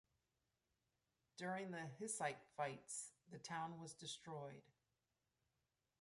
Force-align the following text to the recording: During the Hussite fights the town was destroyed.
During 1.37 1.69
the 1.69 1.91
Hussite 1.99 2.39
fights 2.57 3.11
the 3.31 3.37
town 3.37 3.79
was 3.79 3.93
destroyed. 3.93 4.63